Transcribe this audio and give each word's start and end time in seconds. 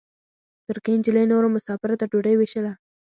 ترکۍ 0.65 0.93
نجلۍ 0.99 1.23
نورو 1.31 1.47
مساپرو 1.55 1.99
ته 1.99 2.05
ډوډۍ 2.11 2.35
وېشله. 2.37 2.71